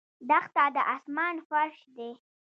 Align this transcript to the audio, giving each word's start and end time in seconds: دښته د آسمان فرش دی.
دښته 0.29 0.63
د 0.75 0.77
آسمان 0.95 1.35
فرش 1.47 1.77
دی. 1.95 2.11